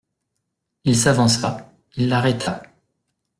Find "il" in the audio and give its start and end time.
0.83-0.97, 1.95-2.09